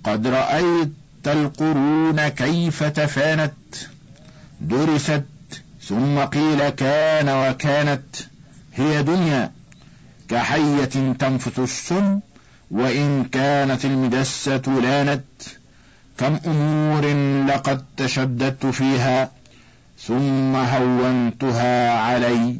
قد 0.05 0.27
رأيت 0.27 0.93
القرون 1.27 2.29
كيف 2.29 2.83
تفانت 2.83 3.53
درست 4.61 5.25
ثم 5.83 6.19
قيل 6.19 6.69
كان 6.69 7.29
وكانت. 7.29 8.17
هي 8.75 9.03
دنيا 9.03 9.51
كحية 10.29 11.13
تنفث 11.19 11.59
السم 11.59 12.21
وإن 12.71 13.25
كانت 13.25 13.85
المدسة 13.85 14.63
لانت 14.83 15.23
كم 16.19 16.39
أمور 16.47 17.07
لقد 17.49 17.85
تشددت 17.97 18.67
فيها 18.67 19.31
ثم 20.01 20.57
هونتها 20.57 21.91
علي 21.93 22.57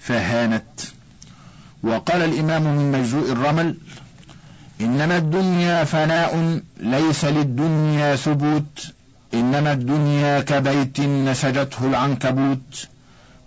فهانت. 0.00 0.80
وقال 1.82 2.22
الإمام 2.22 2.62
من 2.62 2.92
مجزوء 2.92 3.32
الرمل 3.32 3.76
إنما 4.80 5.16
الدنيا 5.16 5.84
فناء 5.84 6.60
ليس 6.80 7.24
للدنيا 7.24 8.16
ثبوت 8.16 8.92
إنما 9.34 9.72
الدنيا 9.72 10.40
كبيت 10.40 11.00
نسجته 11.00 11.86
العنكبوت 11.86 12.88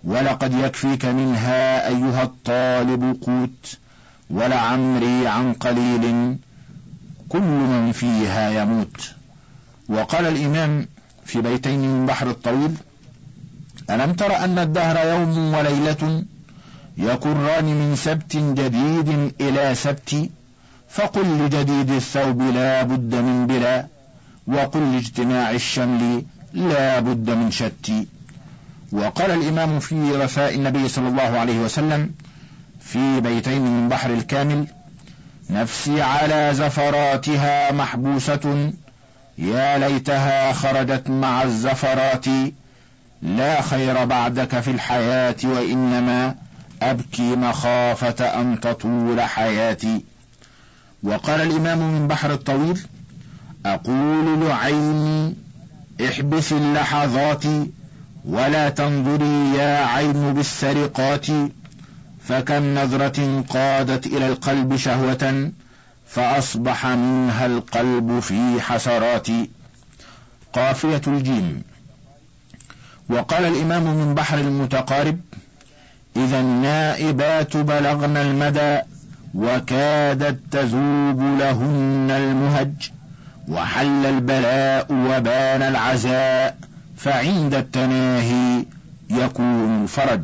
ولقد 0.04 0.54
يكفيك 0.54 1.04
منها 1.04 1.88
أيها 1.88 2.22
الطالب 2.22 3.16
قوت. 3.26 3.78
ولعمري 4.30 5.26
عن 5.28 5.52
قليل 5.52 6.36
كل 7.28 7.40
من 7.40 7.92
فيها 7.92 8.62
يموت. 8.62 9.10
وقال 9.88 10.26
الإمام 10.26 10.86
في 11.24 11.40
بيتين 11.40 11.80
من 11.80 12.06
بحر 12.06 12.30
الطويل 12.30 12.74
ألم 13.90 14.12
تر 14.12 14.36
أن 14.44 14.58
الدهر 14.58 15.08
يوم 15.08 15.54
وليلة 15.54 16.24
يكران 16.98 17.64
من 17.64 17.96
سبت 17.96 18.36
جديد 18.36 19.32
إلى 19.40 19.74
سبت؟ 19.74 20.30
فقل 20.90 21.26
لجديد 21.38 21.90
الثوب 21.90 22.42
لا 22.42 22.82
بد 22.82 23.14
من 23.14 23.46
بلا 23.46 23.86
وقل 24.46 24.92
لاجتماع 24.92 25.50
الشمل 25.50 26.22
لا 26.52 27.00
بد 27.00 27.30
من 27.30 27.50
شت 27.50 27.92
وقال 28.92 29.30
الإمام 29.30 29.78
في 29.80 30.12
رثاء 30.12 30.54
النبي 30.54 30.88
صلى 30.88 31.08
الله 31.08 31.22
عليه 31.38 31.58
وسلم 31.58 32.10
في 32.92 33.20
بيتين 33.20 33.62
من 33.62 33.88
بحر 33.88 34.10
الكامل 34.10 34.66
نفسي 35.50 36.02
على 36.02 36.50
زفراتها 36.54 37.72
محبوسة. 37.72 38.72
يا 39.38 39.78
ليتها 39.78 40.52
خرجت 40.52 41.10
مع 41.10 41.42
الزفرات 41.42 42.26
لا 43.22 43.60
خير 43.60 44.04
بعدك 44.04 44.60
في 44.60 44.70
الحياة 44.70 45.36
وإنما 45.44 46.34
أبكي 46.82 47.36
مخافة 47.36 48.24
أن 48.24 48.60
تطول 48.60 49.20
حياتي. 49.20 50.04
وقال 51.02 51.40
الإمام 51.40 51.78
من 51.78 52.08
بحر 52.08 52.32
الطويل 52.32 52.80
أقول 53.66 54.48
لعيني 54.48 55.34
احبس 56.08 56.52
اللحظات 56.52 57.44
ولا 58.24 58.68
تنظري 58.68 59.56
يا 59.58 59.86
عين 59.86 60.34
بالسرقات. 60.34 61.26
فكم 62.28 62.74
نظرة 62.74 63.44
قادت 63.48 64.06
إلى 64.06 64.26
القلب 64.28 64.76
شهوة 64.76 65.50
فأصبح 66.06 66.86
منها 66.86 67.46
القلب 67.46 68.20
في 68.20 68.60
حسرات 68.60 69.26
قافية 70.52 71.00
الجيم. 71.06 71.62
وقال 73.08 73.44
الإمام 73.44 73.82
من 73.82 74.14
بحر 74.14 74.38
المتقارب 74.38 75.20
إذا 76.16 76.40
النائبات 76.40 77.56
بلغن 77.56 78.16
المدى 78.16 78.78
وكادت 79.34 80.40
تذوب 80.50 81.20
لهن 81.20 82.10
المهج 82.10 82.90
وحل 83.48 84.06
البلاء 84.06 84.86
وبان 84.92 85.62
العزاء 85.62 86.56
فعند 86.96 87.54
التناهي 87.54 88.64
يكون 89.10 89.82
الفرج 89.82 90.20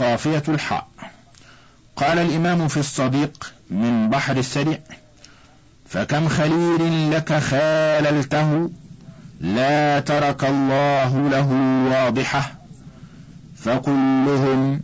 قافية 0.00 0.42
الحاء. 0.48 0.88
قال 1.96 2.18
الإمام 2.18 2.68
في 2.68 2.76
الصديق 2.76 3.52
من 3.70 4.10
بحر 4.10 4.36
السريع 4.36 4.78
فكم 5.88 6.28
خليل 6.28 7.10
لك 7.10 7.38
خاللته 7.38 8.70
لا 9.40 10.00
ترك 10.00 10.44
الله 10.44 11.28
له 11.28 11.48
واضحة 11.90 12.52
فكلهم 13.56 14.80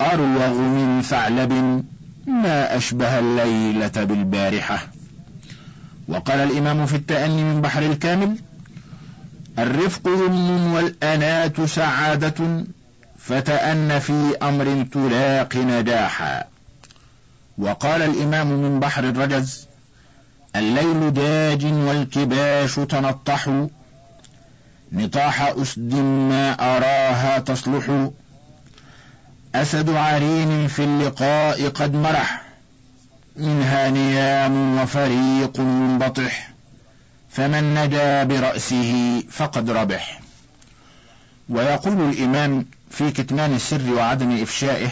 أروغ 0.00 0.58
من 0.58 1.02
ثعلب 1.02 1.84
ما 2.26 2.76
أشبه 2.76 3.18
الليلة 3.18 4.04
بالبارحة. 4.04 4.78
وقال 6.08 6.40
الإمام 6.40 6.86
في 6.86 6.96
التأني 6.96 7.44
من 7.44 7.60
بحر 7.60 7.82
الكامل 7.82 8.36
الرفق 9.58 10.08
ذم 10.08 10.72
والأنات 10.72 11.60
سعادة 11.60 12.64
فتأن 13.24 13.98
في 13.98 14.36
أمر 14.42 14.86
تلاق 14.92 15.56
نجاحا. 15.56 16.44
وقال 17.58 18.02
الإمام 18.02 18.46
من 18.46 18.80
بحر 18.80 19.04
الرجز 19.04 19.66
الليل 20.56 21.12
داج 21.12 21.64
والكباش 21.64 22.74
تنطح 22.74 23.66
نطاح 24.92 25.42
أسد 25.42 25.94
ما 25.94 26.76
أراها 26.76 27.38
تصلح. 27.38 28.08
أسد 29.54 29.90
عرين 29.90 30.68
في 30.68 30.84
اللقاء 30.84 31.68
قد 31.68 31.94
مرح 31.94 32.42
منها 33.36 33.90
نيام 33.90 34.78
وفريق 34.78 35.60
منبطح 35.60 36.52
فمن 37.30 37.74
نجا 37.74 38.24
برأسه 38.24 39.22
فقد 39.30 39.70
ربح. 39.70 40.20
ويقول 41.48 42.10
الإمام 42.10 42.66
في 42.92 43.10
كتمان 43.10 43.54
السر 43.54 43.94
وعدم 43.94 44.42
إفشائه 44.42 44.88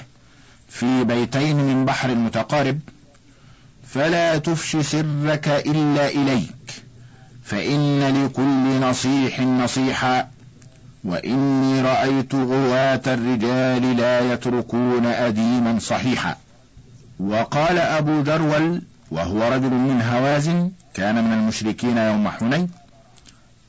في 0.68 1.04
بيتين 1.04 1.56
من 1.56 1.84
بحر 1.84 2.14
متقارب 2.14 2.80
فلا 3.86 4.38
تفش 4.38 4.76
سرك 4.76 5.48
إلا 5.48 6.08
إليك 6.08 6.82
فإن 7.44 8.24
لكل 8.24 8.80
نصيح 8.80 9.40
نصيحا 9.40 10.28
وإني 11.04 11.80
رأيت 11.82 12.34
غواة 12.34 13.02
الرجال 13.06 13.96
لا 13.96 14.32
يتركون 14.32 15.06
أديما 15.06 15.78
صحيحا. 15.78 16.36
وقال 17.20 17.78
أبو 17.78 18.20
درول 18.20 18.82
وهو 19.10 19.48
رجل 19.48 19.70
من 19.70 20.02
هوازن 20.02 20.70
كان 20.94 21.24
من 21.24 21.32
المشركين 21.32 21.98
يوم 21.98 22.28
حنين 22.28 22.70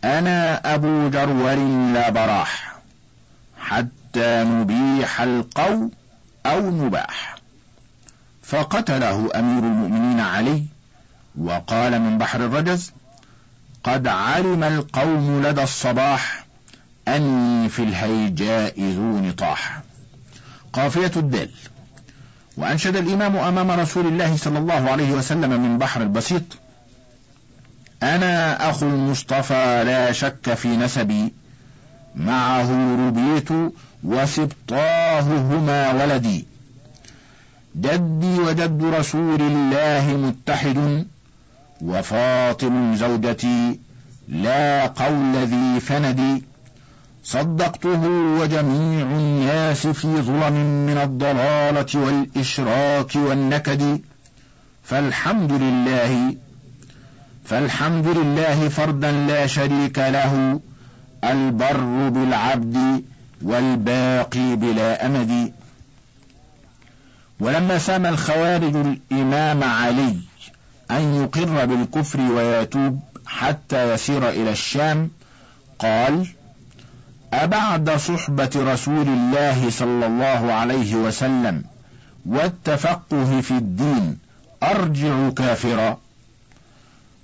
أنا 0.04 0.62
أبو 0.76 1.08
درول 1.08 1.94
لا 1.94 2.10
براح 2.10 2.76
حتى 3.60 4.01
نبيح 4.18 5.22
القو 5.22 5.90
أو 6.46 6.72
نباح 6.72 7.36
فقتله 8.44 9.30
أمير 9.36 9.64
المؤمنين 9.64 10.20
علي 10.20 10.64
وقال 11.38 12.02
من 12.02 12.18
بحر 12.18 12.46
الرجز 12.46 12.92
قد 13.84 14.08
علم 14.08 14.64
القوم 14.64 15.42
لدى 15.46 15.64
الصباح 15.64 16.46
أني 17.08 17.70
في 17.70 17.84
الهيجاء 17.84 18.82
ذو 18.82 19.20
نطاح. 19.20 19.82
قافية 20.74 21.12
الدال 21.16 21.50
وأنشد 22.58 22.96
الإمام 22.96 23.36
أمام 23.38 23.72
رسول 23.72 24.08
الله 24.08 24.38
صلى 24.38 24.60
الله 24.60 24.92
عليه 24.92 25.12
وسلم 25.12 25.62
من 25.62 25.78
بحر 25.78 26.02
البسيط 26.02 26.44
أنا 28.04 28.70
أخو 28.70 28.86
المصطفى 28.86 29.84
لا 29.86 30.12
شك 30.12 30.54
في 30.54 30.68
نسبي 30.68 31.34
معه 32.16 32.96
ربيت 33.08 33.50
وسبطاه 34.04 35.22
هما 35.22 35.94
ولدي. 35.94 36.46
جدي 37.76 38.40
وجد 38.40 38.84
رسول 38.84 39.42
الله 39.42 40.18
متحد 40.18 41.06
وفاطم 41.82 42.96
زوجتي 42.96 43.80
لا 44.28 44.88
قول 44.88 45.36
ذي 45.36 45.80
فندي 45.80 46.44
صدقته 47.24 48.08
وجميع 48.40 49.06
الناس 49.06 49.88
في 49.88 50.08
ظلم 50.08 50.54
من 50.86 50.98
الضلالة 51.04 51.88
والإشراك 51.96 53.16
والنكد. 53.16 54.02
فالحمد 54.84 55.52
لله 55.52 56.36
فالحمد 57.46 58.08
لله 58.08 58.70
فردا 58.70 59.12
لا 59.12 59.48
شريك 59.48 60.00
له. 60.00 60.60
البر 61.24 62.10
بالعبد 62.10 63.04
والباقي 63.42 64.56
بلا 64.56 65.06
أمد. 65.06 65.54
ولما 67.40 67.78
سام 67.78 68.06
الخوارج 68.06 68.76
الإمام 68.76 69.64
علي 69.64 70.18
أن 70.92 71.16
يقر 71.16 71.66
بالكفر 71.66 72.22
ويتوب 72.22 73.00
حتى 73.26 73.94
يسير 73.94 74.30
إلى 74.30 74.52
الشام 74.52 75.10
قال 75.80 76.28
أبعد 77.34 77.90
صحبة 77.90 78.50
رسول 78.56 79.08
الله 79.08 79.70
صلى 79.70 80.06
الله 80.06 80.54
عليه 80.54 80.96
وسلم 80.96 81.64
والتفقه 82.26 83.42
في 83.42 83.52
الدين 83.52 84.18
أرجع 84.64 85.30
كافرا. 85.30 85.98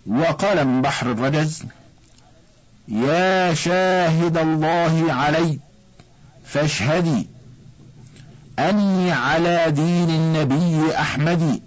وقال 0.08 0.68
من 0.68 0.82
بحر 0.82 1.12
الرجز 1.12 1.64
يا 2.88 3.54
شاهد 3.54 4.38
الله 4.38 5.14
علي 5.14 5.60
فاشهدي. 6.46 7.28
أني 8.60 9.12
على 9.12 9.72
دين 9.72 10.10
النبي 10.10 10.96
أحمد. 10.96 11.62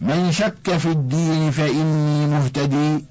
من 0.00 0.32
شك 0.32 0.76
في 0.76 0.88
الدين 0.88 1.50
فإني 1.50 2.26
مهتدي. 2.26 3.04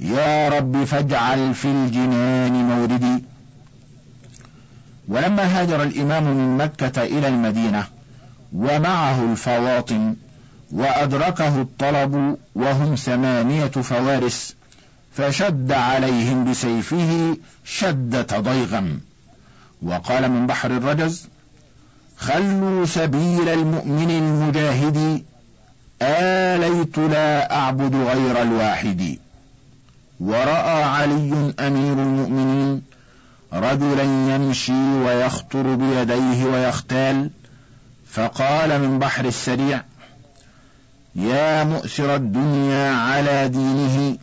يا 0.00 0.48
رب 0.48 0.84
فاجعل 0.84 1.54
في 1.54 1.64
الجنان 1.64 2.52
موردي 2.52 3.24
ولما 5.08 5.42
هاجر 5.42 5.82
الإمام 5.82 6.24
من 6.24 6.56
مكة 6.56 7.02
إلى 7.02 7.28
المدينة 7.28 7.86
ومعه 8.52 9.32
الفواطن 9.32 10.14
وأدركه 10.72 11.60
الطلب 11.60 12.36
وهم 12.54 12.94
ثمانية 12.94 13.66
فوارس 13.66 14.54
فشد 15.16 15.72
عليهم 15.72 16.50
بسيفه 16.50 17.36
شدة 17.64 18.38
ضيغم 18.38 19.00
وقال 19.82 20.30
من 20.30 20.46
بحر 20.46 20.70
الرجز 20.70 21.28
خلوا 22.16 22.86
سبيل 22.86 23.48
المؤمن 23.48 24.10
المجاهد 24.10 25.24
آليت 26.02 26.98
لا 26.98 27.56
أعبد 27.56 27.94
غير 27.94 28.42
الواحد. 28.42 29.18
ورأى 30.20 30.82
علي 30.82 31.54
أمير 31.60 31.92
المؤمنين 31.92 32.82
رجلا 33.52 34.02
يمشي 34.34 34.94
ويخطر 35.04 35.74
بيديه 35.74 36.44
ويختال. 36.44 37.30
فقال 38.10 38.80
من 38.80 38.98
بحر 38.98 39.24
السريع 39.24 39.82
يا 41.14 41.64
مؤثر 41.64 42.14
الدنيا 42.14 42.92
على 42.92 43.48
دينه 43.48 44.18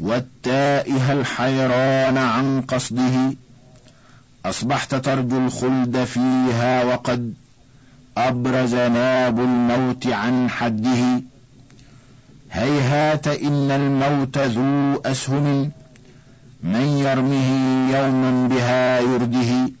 والتائه 0.00 1.12
الحيران 1.12 2.18
عن 2.18 2.60
قصده 2.60 3.34
أصبحت 4.44 4.94
ترجو 4.94 5.38
الخلد 5.38 6.04
فيها 6.04 6.84
وقد 6.84 7.34
أبرز 8.16 8.74
ناب 8.74 9.40
الموت 9.40 10.06
عن 10.06 10.50
حده. 10.50 11.22
هيهات 12.52 13.28
إن 13.28 13.70
الموت 13.70 14.38
ذو 14.38 15.00
أسهم 15.04 15.70
من 16.62 16.86
يرمه 16.86 17.50
يوما 17.96 18.48
بها 18.48 19.00
يرده. 19.00 19.72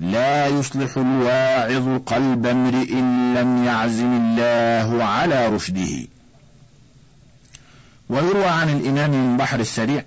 لا 0.00 0.46
يصلح 0.46 0.96
الواعظ 0.96 2.00
قلب 2.06 2.46
امرئ 2.46 2.94
لم 3.36 3.64
يعزم 3.64 4.12
الله 4.12 5.04
على 5.04 5.46
رشده. 5.46 6.06
ويروى 8.12 8.44
عن 8.46 8.68
الإمام 8.68 9.10
من 9.10 9.36
بحر 9.36 9.60
السريع 9.60 10.04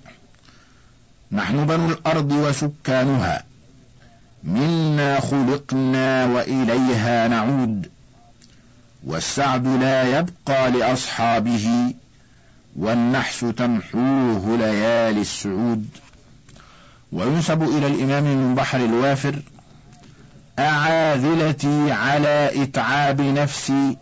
نحن 1.32 1.66
بنو 1.66 1.88
الأرض 1.90 2.32
وسكانها 2.32 3.44
منا 4.44 5.20
خلقنا 5.20 6.24
وإليها 6.26 7.28
نعود 7.28 7.90
والسعد 9.06 9.66
لا 9.66 10.18
يبقى 10.18 10.70
لأصحابه 10.70 11.94
والنحس 12.76 13.40
تمحوه 13.56 14.56
ليالي 14.58 15.20
السعود. 15.20 15.88
وينسب 17.12 17.62
إلى 17.62 17.86
الإمام 17.86 18.24
من 18.24 18.54
بحر 18.54 18.84
الوافر 18.84 19.36
أعاذلتي 20.58 21.92
على 21.92 22.50
إتعاب 22.62 23.20
نفسي 23.20 23.96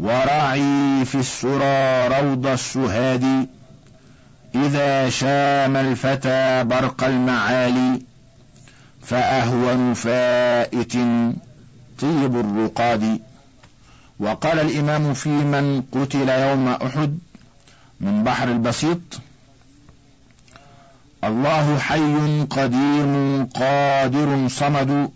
ورعي 0.00 1.04
في 1.04 1.14
السرى 1.14 2.08
روض 2.08 2.46
السهاد. 2.46 3.48
إذا 4.54 5.10
شام 5.10 5.76
الفتى 5.76 6.64
برق 6.64 7.04
المعالي 7.04 8.02
فأهون 9.02 9.94
فائت 9.94 10.92
طيب 11.98 12.36
الرقاد. 12.36 13.20
وقال 14.20 14.58
الإمام 14.58 15.14
في 15.14 15.28
من 15.28 15.82
قتل 15.92 16.28
يوم 16.28 16.68
أحد 16.68 17.18
من 18.00 18.24
بحر 18.24 18.48
البسيط 18.48 18.98
الله 21.24 21.78
حي 21.78 22.46
قديم 22.50 23.44
قادر 23.54 24.48
صمد 24.48 25.10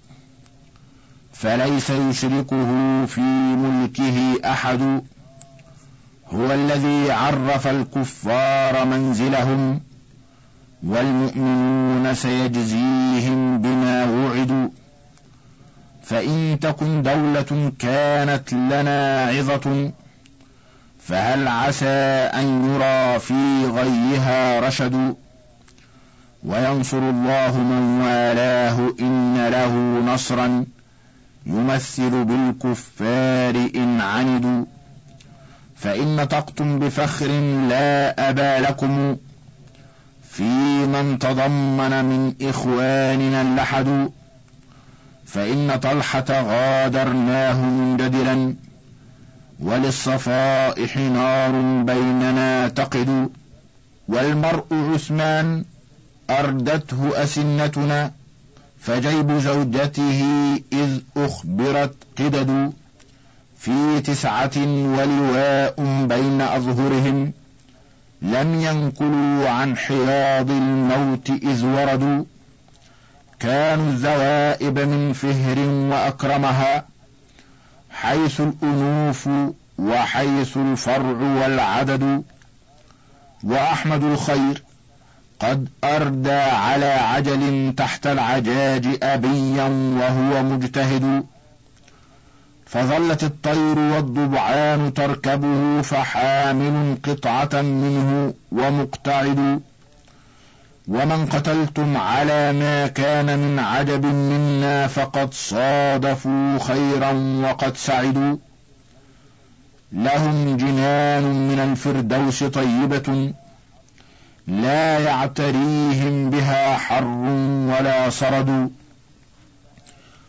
فليس 1.40 1.90
يشركه 1.90 3.06
في 3.06 3.20
ملكه 3.56 4.50
أحد. 4.50 5.02
هو 6.28 6.52
الذي 6.52 7.12
عرف 7.12 7.66
الكفار 7.66 8.84
منزلهم 8.84 9.80
والمؤمنون 10.82 12.14
سيجزيهم 12.14 13.58
بما 13.62 14.04
وعدوا. 14.04 14.68
فإن 16.02 16.58
تكن 16.60 17.02
دولة 17.02 17.72
كانت 17.78 18.52
لنا 18.52 19.24
عظة 19.24 19.92
فهل 20.98 21.48
عسى 21.48 21.86
أن 22.34 22.70
يرى 22.70 23.18
في 23.18 23.66
غيها 23.66 24.60
رشد؟ 24.60 25.14
وينصر 26.44 26.98
الله 26.98 27.58
من 27.58 28.00
والاه 28.00 28.92
إن 29.00 29.48
له 29.48 29.74
نصرا. 30.14 30.64
يمثل 31.46 32.24
بالكفار 32.24 33.70
إن 33.76 34.00
عندوا 34.00 34.64
فإن 35.76 36.16
نطقتم 36.16 36.78
بفخر 36.78 37.28
لا 37.68 38.30
أبا 38.30 38.60
لكم. 38.60 39.16
في 40.30 40.42
من 40.86 41.18
تضمن 41.18 42.04
من 42.04 42.34
إخواننا 42.42 43.42
اللحد 43.42 44.10
فإن 45.26 45.78
طلحة 45.82 46.24
غادرناه 46.30 47.62
منجدلا 47.62 48.54
وللصفائح 49.60 50.96
نار 50.96 51.50
بيننا 51.82 52.68
تقد 52.68 53.28
والمرء 54.08 54.64
عثمان 54.72 55.64
أردته 56.30 57.22
أسنتنا. 57.22 58.12
فجيب 58.80 59.38
زوجته 59.38 60.22
إذ 60.72 61.00
أخبرت 61.16 61.94
قدد 62.18 62.72
في 63.58 64.00
تسعة 64.00 64.56
ولواء 64.96 65.74
بين 66.06 66.40
أظهرهم 66.40 67.32
لم 68.22 68.60
ينقلوا 68.60 69.48
عن 69.48 69.76
حياض 69.76 70.50
الموت 70.50 71.30
إذ 71.30 71.64
وردوا. 71.64 72.24
كانوا 73.40 73.88
الذوائب 73.88 74.78
من 74.78 75.12
فهر 75.12 75.58
وأكرمها 75.68 76.84
حيث 77.90 78.40
الأنوف 78.40 79.28
وحيث 79.78 80.56
الفرع 80.56 81.42
والعدد. 81.42 82.22
وأحمد 83.44 84.04
الخير 84.04 84.62
قد 85.40 85.68
أردى 85.84 86.32
على 86.32 86.86
عجل 86.86 87.74
تحت 87.76 88.06
العجاج 88.06 88.86
أبيا 89.02 89.64
وهو 90.00 90.42
مجتهد. 90.42 91.24
فظلت 92.66 93.24
الطير 93.24 93.78
والضبعان 93.78 94.94
تركبه 94.94 95.82
فحامل 95.82 96.98
قطعة 97.04 97.62
منه 97.62 98.34
ومقتعد. 98.52 99.60
ومن 100.88 101.26
قتلتم 101.26 101.96
على 101.96 102.52
ما 102.52 102.86
كان 102.86 103.38
من 103.38 103.58
عجب 103.58 104.06
منا 104.06 104.86
فقد 104.86 105.34
صادفوا 105.34 106.58
خيرا 106.58 107.12
وقد 107.42 107.76
سعدوا. 107.76 108.36
لهم 109.92 110.56
جنان 110.56 111.22
من 111.22 111.58
الفردوس 111.58 112.44
طيبة. 112.44 113.32
لا 114.50 114.98
يعتريهم 114.98 116.30
بها 116.30 116.76
حر 116.76 117.04
ولا 117.68 118.10
صرد 118.10 118.70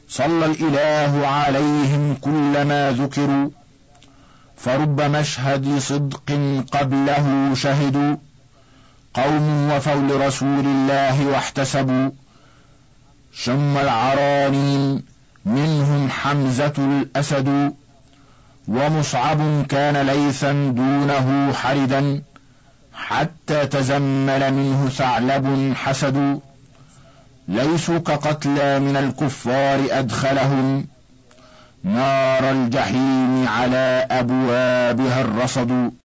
صلى 0.10 0.46
الإله 0.46 1.28
عليهم 1.28 2.18
كلما 2.22 2.92
ذكروا 2.92 3.50
فرب 4.58 5.02
مشهد 5.02 5.78
صدق 5.80 6.32
قبله 6.72 7.52
شهدوا. 7.56 8.16
قوم 9.14 9.72
وفوا 9.72 9.96
لرسول 9.96 10.66
الله 10.66 11.28
واحتسبوا. 11.28 12.10
شم 13.34 13.78
العرانين 13.78 15.04
منهم 15.46 16.10
حمزة 16.10 16.74
الأسد. 16.78 17.74
ومصعب 18.68 19.66
كان 19.70 20.08
ليثا 20.08 20.52
دونه 20.52 21.54
حردا. 21.54 22.22
حتى 22.94 23.66
تزمل 23.66 24.54
منه 24.54 24.90
ثعلب 24.90 25.74
حسد 25.76 26.40
ليسوا 27.48 27.98
كقتلى 27.98 28.80
من 28.80 28.98
الكفار 28.98 29.80
أدخلهم. 29.90 30.88
نار 31.84 32.52
الجحيم 32.52 33.48
على 33.48 34.08
أبوابها 34.12 35.22
الرصد. 35.22 35.92